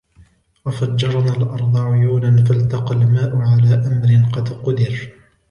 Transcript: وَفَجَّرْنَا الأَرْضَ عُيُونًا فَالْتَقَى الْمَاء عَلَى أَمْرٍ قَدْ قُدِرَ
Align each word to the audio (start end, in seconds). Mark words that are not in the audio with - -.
وَفَجَّرْنَا 0.65 1.31
الأَرْضَ 1.37 1.77
عُيُونًا 1.77 2.43
فَالْتَقَى 2.43 2.95
الْمَاء 2.95 3.35
عَلَى 3.37 3.73
أَمْرٍ 3.73 4.29
قَدْ 4.33 4.49
قُدِرَ 4.49 5.13